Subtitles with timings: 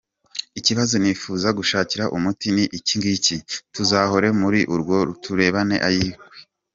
[0.59, 3.35] Ikibazo nifuza gushakira umuti ni ikingiki:
[3.73, 6.25] Tuzahore muri urwo turebana ay’ingwe?